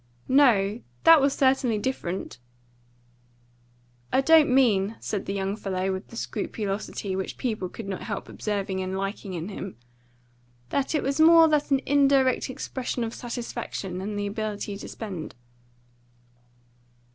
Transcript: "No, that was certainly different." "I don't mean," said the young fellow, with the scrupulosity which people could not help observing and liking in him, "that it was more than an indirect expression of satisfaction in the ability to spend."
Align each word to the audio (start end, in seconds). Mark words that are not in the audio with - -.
"No, 0.27 0.81
that 1.03 1.21
was 1.21 1.31
certainly 1.35 1.77
different." 1.77 2.39
"I 4.11 4.19
don't 4.21 4.49
mean," 4.49 4.95
said 4.99 5.27
the 5.27 5.33
young 5.33 5.55
fellow, 5.55 5.91
with 5.93 6.07
the 6.07 6.15
scrupulosity 6.15 7.15
which 7.15 7.37
people 7.37 7.69
could 7.69 7.87
not 7.87 8.01
help 8.01 8.27
observing 8.27 8.79
and 8.81 8.97
liking 8.97 9.35
in 9.35 9.49
him, 9.49 9.77
"that 10.69 10.95
it 10.95 11.03
was 11.03 11.19
more 11.19 11.47
than 11.47 11.61
an 11.69 11.81
indirect 11.85 12.49
expression 12.49 13.03
of 13.03 13.13
satisfaction 13.13 14.01
in 14.01 14.15
the 14.15 14.25
ability 14.25 14.75
to 14.75 14.87
spend." 14.87 15.35